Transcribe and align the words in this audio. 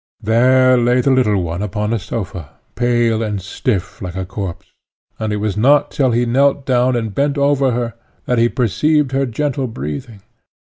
There 0.23 0.79
lay 0.79 0.99
the 1.01 1.11
little 1.11 1.43
one 1.43 1.61
upon 1.61 1.93
a 1.93 1.99
sofa, 1.99 2.57
pale 2.73 3.21
and 3.21 3.39
stiff 3.39 4.01
like 4.01 4.15
a 4.15 4.25
corse; 4.25 4.73
and 5.19 5.31
it 5.31 5.35
was 5.35 5.55
not 5.55 5.91
till 5.91 6.09
he 6.09 6.25
knelt 6.25 6.65
down 6.65 6.95
and 6.95 7.13
bent 7.13 7.37
over 7.37 7.69
her 7.69 7.93
that 8.25 8.39
he 8.39 8.49
perceived 8.49 9.11
her 9.11 9.27
gentle 9.27 9.67
breathing. 9.67 10.21